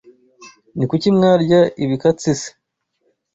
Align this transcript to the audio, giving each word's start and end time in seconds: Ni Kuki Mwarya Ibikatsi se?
Ni 0.77 0.85
Kuki 0.89 1.07
Mwarya 1.17 1.61
Ibikatsi 1.83 2.31
se? 2.41 2.49